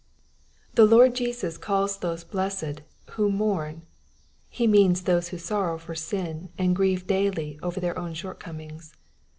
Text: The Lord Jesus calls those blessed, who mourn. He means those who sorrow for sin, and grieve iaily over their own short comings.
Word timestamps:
The 0.73 0.85
Lord 0.85 1.13
Jesus 1.13 1.59
calls 1.59 1.99
those 1.99 2.23
blessed, 2.23 2.81
who 3.11 3.29
mourn. 3.31 3.83
He 4.49 4.65
means 4.65 5.03
those 5.03 5.27
who 5.27 5.37
sorrow 5.37 5.77
for 5.77 5.93
sin, 5.93 6.49
and 6.57 6.75
grieve 6.75 7.05
iaily 7.05 7.59
over 7.61 7.79
their 7.79 7.99
own 7.99 8.15
short 8.15 8.39
comings. 8.39 8.95